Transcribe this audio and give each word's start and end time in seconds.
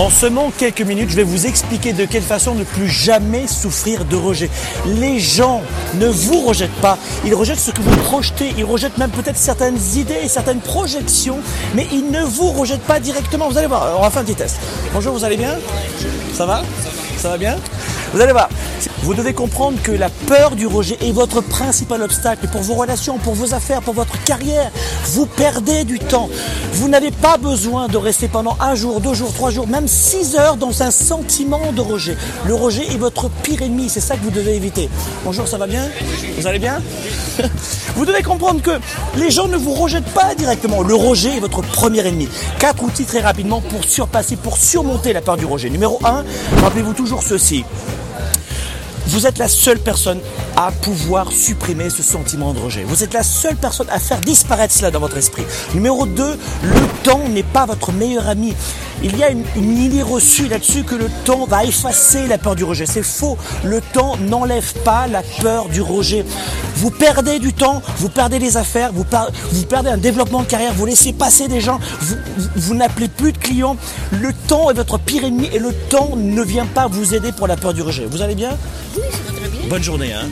En 0.00 0.08
seulement 0.08 0.50
quelques 0.56 0.80
minutes, 0.80 1.10
je 1.10 1.16
vais 1.16 1.24
vous 1.24 1.44
expliquer 1.44 1.92
de 1.92 2.06
quelle 2.06 2.22
façon 2.22 2.54
ne 2.54 2.64
plus 2.64 2.88
jamais 2.88 3.46
souffrir 3.46 4.06
de 4.06 4.16
rejet. 4.16 4.48
Les 4.86 5.20
gens 5.20 5.60
ne 5.96 6.06
vous 6.06 6.40
rejettent 6.40 6.80
pas, 6.80 6.96
ils 7.26 7.34
rejettent 7.34 7.60
ce 7.60 7.70
que 7.70 7.82
vous 7.82 7.94
projetez, 7.98 8.54
ils 8.56 8.64
rejettent 8.64 8.96
même 8.96 9.10
peut-être 9.10 9.36
certaines 9.36 9.76
idées, 9.96 10.26
certaines 10.26 10.60
projections, 10.60 11.40
mais 11.74 11.86
ils 11.92 12.10
ne 12.10 12.22
vous 12.22 12.50
rejettent 12.50 12.80
pas 12.80 12.98
directement. 12.98 13.50
Vous 13.50 13.58
allez 13.58 13.66
voir, 13.66 13.98
on 13.98 14.00
va 14.00 14.08
faire 14.08 14.22
un 14.22 14.24
petit 14.24 14.36
test. 14.36 14.56
Bonjour, 14.94 15.12
vous 15.12 15.22
allez 15.22 15.36
bien? 15.36 15.58
Ça 16.32 16.46
va? 16.46 16.62
Ça 17.18 17.28
va 17.28 17.36
bien? 17.36 17.58
Vous 18.14 18.20
allez 18.22 18.32
voir, 18.32 18.48
vous 19.02 19.14
devez 19.14 19.32
comprendre 19.32 19.80
que 19.82 19.92
la 19.92 20.10
peur 20.10 20.56
du 20.56 20.66
rejet 20.66 20.98
est 21.00 21.12
votre 21.12 21.40
principal 21.40 22.02
obstacle 22.02 22.48
pour 22.48 22.60
vos 22.60 22.74
relations, 22.74 23.18
pour 23.18 23.34
vos 23.34 23.54
affaires, 23.54 23.80
pour 23.80 23.94
votre 23.94 24.22
carrière. 24.24 24.70
Vous 25.06 25.24
perdez 25.24 25.84
du 25.84 25.98
temps. 25.98 26.28
Vous 26.74 26.88
n'avez 26.88 27.10
pas 27.10 27.38
besoin 27.38 27.88
de 27.88 27.96
rester 27.96 28.28
pendant 28.28 28.56
un 28.60 28.74
jour, 28.74 29.00
deux 29.00 29.14
jours, 29.14 29.32
trois 29.32 29.50
jours, 29.50 29.66
même 29.66 29.88
six 29.88 30.36
heures 30.36 30.56
dans 30.56 30.82
un 30.82 30.90
sentiment 30.90 31.72
de 31.72 31.80
rejet. 31.80 32.16
Le 32.46 32.54
rejet 32.54 32.86
est 32.92 32.98
votre 32.98 33.30
pire 33.30 33.62
ennemi. 33.62 33.88
C'est 33.88 34.00
ça 34.00 34.16
que 34.16 34.22
vous 34.22 34.30
devez 34.30 34.54
éviter. 34.54 34.90
Bonjour, 35.24 35.48
ça 35.48 35.56
va 35.56 35.66
bien? 35.66 35.88
Vous 36.38 36.46
allez 36.46 36.58
bien? 36.58 36.80
Vous 37.96 38.06
devez 38.06 38.22
comprendre 38.22 38.62
que 38.62 38.78
les 39.16 39.30
gens 39.30 39.48
ne 39.48 39.56
vous 39.56 39.74
rejettent 39.74 40.12
pas 40.14 40.34
directement. 40.34 40.82
Le 40.82 40.94
rejet 40.94 41.36
est 41.36 41.40
votre 41.40 41.62
premier 41.62 42.06
ennemi. 42.06 42.28
Quatre 42.58 42.82
outils 42.84 43.04
très 43.04 43.20
rapidement 43.20 43.60
pour 43.60 43.84
surpasser, 43.84 44.36
pour 44.36 44.56
surmonter 44.56 45.12
la 45.12 45.20
peur 45.20 45.36
du 45.36 45.44
rejet. 45.44 45.70
Numéro 45.70 45.98
un, 46.04 46.24
rappelez-vous 46.62 46.94
toujours 46.94 47.22
ceci. 47.22 47.64
Vous 49.06 49.26
êtes 49.26 49.38
la 49.38 49.48
seule 49.48 49.78
personne 49.78 50.20
à 50.56 50.70
pouvoir 50.70 51.32
supprimer 51.32 51.90
ce 51.90 52.02
sentiment 52.02 52.52
de 52.52 52.58
rejet. 52.58 52.84
Vous 52.84 53.02
êtes 53.02 53.14
la 53.14 53.22
seule 53.22 53.56
personne 53.56 53.88
à 53.90 53.98
faire 53.98 54.20
disparaître 54.20 54.74
cela 54.74 54.90
dans 54.90 55.00
votre 55.00 55.16
esprit. 55.16 55.44
Numéro 55.74 56.06
2, 56.06 56.38
le 56.62 57.02
temps 57.02 57.28
n'est 57.28 57.42
pas 57.42 57.66
votre 57.66 57.92
meilleur 57.92 58.28
ami. 58.28 58.54
Il 59.02 59.16
y 59.16 59.24
a 59.24 59.30
une, 59.30 59.44
idée 59.56 60.02
reçue 60.02 60.46
là-dessus 60.48 60.84
que 60.84 60.94
le 60.94 61.08
temps 61.24 61.46
va 61.46 61.64
effacer 61.64 62.26
la 62.26 62.36
peur 62.36 62.54
du 62.54 62.64
rejet. 62.64 62.84
C'est 62.84 63.02
faux. 63.02 63.38
Le 63.64 63.80
temps 63.80 64.16
n'enlève 64.18 64.74
pas 64.84 65.06
la 65.06 65.22
peur 65.22 65.68
du 65.68 65.80
rejet. 65.80 66.24
Vous 66.80 66.90
perdez 66.90 67.38
du 67.38 67.52
temps, 67.52 67.82
vous 67.98 68.08
perdez 68.08 68.38
les 68.38 68.56
affaires, 68.56 68.90
vous, 68.94 69.04
vous 69.52 69.64
perdez 69.64 69.90
un 69.90 69.98
développement 69.98 70.40
de 70.40 70.46
carrière, 70.46 70.72
vous 70.72 70.86
laissez 70.86 71.12
passer 71.12 71.46
des 71.46 71.60
gens, 71.60 71.78
vous, 72.00 72.16
vous 72.56 72.74
n'appelez 72.74 73.08
plus 73.08 73.32
de 73.32 73.38
clients. 73.38 73.76
Le 74.12 74.32
temps 74.32 74.70
est 74.70 74.74
votre 74.74 74.98
pire 74.98 75.24
ennemi 75.24 75.50
et 75.52 75.58
le 75.58 75.74
temps 75.90 76.12
ne 76.16 76.42
vient 76.42 76.64
pas 76.64 76.86
vous 76.86 77.14
aider 77.14 77.32
pour 77.32 77.46
la 77.46 77.58
peur 77.58 77.74
du 77.74 77.82
rejet. 77.82 78.06
Vous 78.10 78.22
allez 78.22 78.34
bien? 78.34 78.56
Bonne 79.68 79.82
journée. 79.82 80.14
Hein 80.14 80.26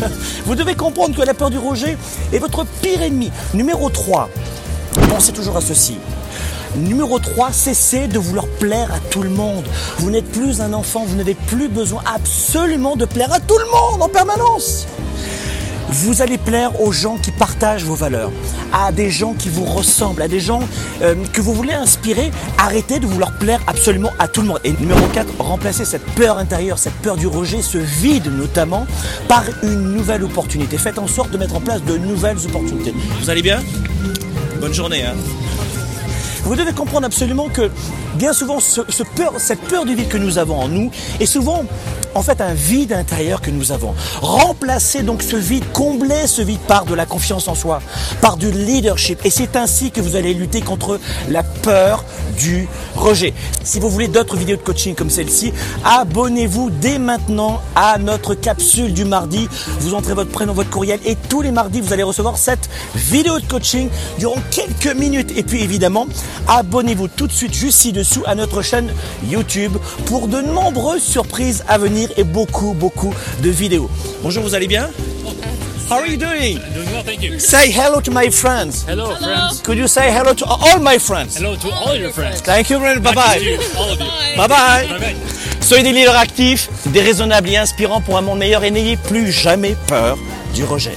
Vous 0.46 0.56
devez 0.56 0.74
comprendre 0.74 1.16
que 1.16 1.22
la 1.22 1.32
peur 1.32 1.48
du 1.48 1.58
rejet 1.58 1.96
est 2.32 2.38
votre 2.40 2.66
pire 2.82 3.00
ennemi. 3.00 3.30
Numéro 3.54 3.88
3, 3.88 4.28
pensez 5.08 5.30
toujours 5.30 5.58
à 5.58 5.60
ceci. 5.60 5.98
Numéro 6.74 7.20
3, 7.20 7.52
cessez 7.52 8.08
de 8.08 8.18
vouloir 8.18 8.48
plaire 8.58 8.92
à 8.92 8.98
tout 9.10 9.22
le 9.22 9.30
monde. 9.30 9.64
Vous 9.98 10.10
n'êtes 10.10 10.30
plus 10.32 10.60
un 10.60 10.72
enfant, 10.72 11.04
vous 11.06 11.14
n'avez 11.14 11.34
plus 11.34 11.68
besoin 11.68 12.02
absolument 12.12 12.96
de 12.96 13.04
plaire 13.04 13.32
à 13.32 13.38
tout 13.38 13.58
le 13.58 13.66
monde 13.66 14.02
en 14.02 14.08
permanence. 14.08 14.88
Vous 15.90 16.20
allez 16.20 16.36
plaire 16.36 16.80
aux 16.82 16.92
gens 16.92 17.16
qui 17.16 17.30
partagent 17.30 17.84
vos 17.84 17.94
valeurs, 17.94 18.30
à 18.72 18.92
des 18.92 19.10
gens 19.10 19.32
qui 19.32 19.48
vous 19.48 19.64
ressemblent, 19.64 20.20
à 20.20 20.28
des 20.28 20.40
gens 20.40 20.60
euh, 21.00 21.14
que 21.32 21.40
vous 21.40 21.54
voulez 21.54 21.72
inspirer. 21.72 22.30
Arrêtez 22.58 23.00
de 23.00 23.06
vouloir 23.06 23.32
plaire 23.38 23.60
absolument 23.66 24.12
à 24.18 24.28
tout 24.28 24.42
le 24.42 24.48
monde. 24.48 24.60
Et 24.64 24.72
numéro 24.72 25.00
4, 25.14 25.26
remplacez 25.38 25.86
cette 25.86 26.04
peur 26.14 26.36
intérieure, 26.36 26.78
cette 26.78 26.94
peur 26.94 27.16
du 27.16 27.26
rejet, 27.26 27.62
ce 27.62 27.78
vide 27.78 28.30
notamment, 28.36 28.86
par 29.28 29.44
une 29.62 29.94
nouvelle 29.94 30.24
opportunité. 30.24 30.76
Faites 30.76 30.98
en 30.98 31.06
sorte 31.06 31.30
de 31.30 31.38
mettre 31.38 31.56
en 31.56 31.60
place 31.60 31.82
de 31.82 31.96
nouvelles 31.96 32.44
opportunités. 32.46 32.92
Vous 33.20 33.30
allez 33.30 33.42
bien? 33.42 33.60
Bonne 34.60 34.74
journée. 34.74 35.04
Hein 35.04 35.14
vous 36.48 36.56
devez 36.56 36.72
comprendre 36.72 37.04
absolument 37.04 37.50
que 37.50 37.70
bien 38.14 38.32
souvent, 38.32 38.58
cette 38.58 39.60
peur 39.60 39.84
du 39.84 39.94
vide 39.94 40.08
que 40.08 40.16
nous 40.16 40.38
avons 40.38 40.58
en 40.58 40.68
nous 40.68 40.90
est 41.20 41.26
souvent 41.26 41.64
en 42.14 42.22
fait 42.22 42.40
un 42.40 42.54
vide 42.54 42.94
intérieur 42.94 43.42
que 43.42 43.50
nous 43.50 43.70
avons. 43.70 43.94
Remplacer 44.22 45.02
donc 45.02 45.22
ce 45.22 45.36
vide, 45.36 45.64
combler 45.74 46.26
ce 46.26 46.40
vide 46.40 46.58
par 46.66 46.86
de 46.86 46.94
la 46.94 47.04
confiance 47.04 47.48
en 47.48 47.54
soi, 47.54 47.80
par 48.22 48.38
du 48.38 48.50
leadership. 48.50 49.20
Et 49.24 49.30
c'est 49.30 49.56
ainsi 49.56 49.90
que 49.90 50.00
vous 50.00 50.16
allez 50.16 50.32
lutter 50.32 50.62
contre 50.62 50.98
la 51.28 51.42
peur 51.42 52.02
du 52.38 52.66
rejet. 52.96 53.34
Si 53.62 53.78
vous 53.78 53.90
voulez 53.90 54.08
d'autres 54.08 54.36
vidéos 54.36 54.56
de 54.56 54.62
coaching 54.62 54.94
comme 54.94 55.10
celle-ci, 55.10 55.52
abonnez-vous 55.84 56.70
dès 56.70 56.98
maintenant 56.98 57.60
à 57.76 57.98
notre 57.98 58.34
capsule 58.34 58.94
du 58.94 59.04
mardi. 59.04 59.48
Vous 59.80 59.94
entrez 59.94 60.14
votre 60.14 60.30
prénom, 60.30 60.54
votre 60.54 60.70
courriel 60.70 60.98
et 61.04 61.16
tous 61.28 61.42
les 61.42 61.52
mardis, 61.52 61.82
vous 61.82 61.92
allez 61.92 62.02
recevoir 62.02 62.38
cette 62.38 62.70
vidéo 62.94 63.38
de 63.38 63.46
coaching 63.46 63.90
durant 64.18 64.38
quelques 64.50 64.96
minutes. 64.96 65.32
Et 65.36 65.42
puis 65.42 65.62
évidemment, 65.62 66.06
abonnez-vous 66.46 67.08
tout 67.08 67.26
de 67.26 67.32
suite 67.32 67.54
juste 67.54 67.78
ci-dessous 67.80 68.22
à 68.26 68.34
notre 68.34 68.62
chaîne 68.62 68.92
YouTube 69.26 69.76
pour 70.06 70.28
de 70.28 70.40
nombreuses 70.40 71.02
surprises 71.02 71.64
à 71.68 71.78
venir 71.78 72.10
et 72.16 72.24
beaucoup, 72.24 72.74
beaucoup 72.74 73.14
de 73.42 73.50
vidéos. 73.50 73.90
Bonjour, 74.22 74.42
vous 74.42 74.54
allez 74.54 74.68
bien? 74.68 74.88
How 75.90 76.00
are 76.00 76.06
you 76.06 76.18
doing? 76.18 76.58
Doing 76.74 76.92
well, 76.92 77.02
thank 77.02 77.22
you. 77.22 77.38
Say 77.38 77.70
hello 77.70 78.02
to 78.02 78.10
my 78.12 78.30
friends. 78.30 78.84
Hello, 78.86 79.14
friends. 79.16 79.62
Could 79.62 79.78
you 79.78 79.88
say 79.88 80.10
hello 80.10 80.34
to 80.34 80.44
all 80.44 80.80
my 80.80 80.98
friends? 80.98 81.38
Hello 81.38 81.56
to 81.56 81.68
all 81.70 81.96
your 81.96 82.12
friends. 82.12 82.42
Thank 82.42 82.68
you, 82.68 82.78
bye 82.78 82.98
bye. 82.98 83.40
All 83.74 83.90
of 83.90 83.98
you. 83.98 84.36
Bye 84.36 84.48
bye. 84.48 84.86
Bye 84.86 84.98
bye. 84.98 85.16
Soyez 85.62 85.82
des 85.82 85.92
leaders 85.92 86.16
actifs, 86.16 86.68
déraisonnables 86.86 87.48
et 87.48 87.56
inspirants 87.56 88.02
pour 88.02 88.18
un 88.18 88.20
monde 88.20 88.38
meilleur 88.38 88.64
et 88.64 88.70
n'ayez 88.70 88.98
plus 88.98 89.32
jamais 89.32 89.76
peur 89.86 90.18
du 90.54 90.64
rejet. 90.64 90.96